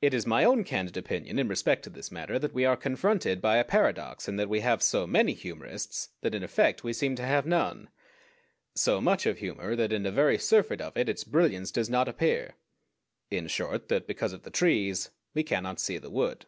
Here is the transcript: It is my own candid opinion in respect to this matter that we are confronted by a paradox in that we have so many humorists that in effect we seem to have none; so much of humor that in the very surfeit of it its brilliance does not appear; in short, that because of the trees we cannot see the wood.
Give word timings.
It 0.00 0.14
is 0.14 0.24
my 0.24 0.44
own 0.44 0.62
candid 0.62 0.96
opinion 0.96 1.36
in 1.36 1.48
respect 1.48 1.82
to 1.82 1.90
this 1.90 2.12
matter 2.12 2.38
that 2.38 2.52
we 2.54 2.64
are 2.64 2.76
confronted 2.76 3.40
by 3.42 3.56
a 3.56 3.64
paradox 3.64 4.28
in 4.28 4.36
that 4.36 4.48
we 4.48 4.60
have 4.60 4.80
so 4.84 5.04
many 5.04 5.32
humorists 5.34 6.10
that 6.20 6.32
in 6.32 6.44
effect 6.44 6.84
we 6.84 6.92
seem 6.92 7.16
to 7.16 7.26
have 7.26 7.44
none; 7.44 7.88
so 8.76 9.00
much 9.00 9.26
of 9.26 9.38
humor 9.38 9.74
that 9.74 9.92
in 9.92 10.04
the 10.04 10.12
very 10.12 10.38
surfeit 10.38 10.80
of 10.80 10.96
it 10.96 11.08
its 11.08 11.24
brilliance 11.24 11.72
does 11.72 11.90
not 11.90 12.06
appear; 12.06 12.54
in 13.32 13.48
short, 13.48 13.88
that 13.88 14.06
because 14.06 14.32
of 14.32 14.44
the 14.44 14.50
trees 14.52 15.10
we 15.34 15.42
cannot 15.42 15.80
see 15.80 15.98
the 15.98 16.08
wood. 16.08 16.46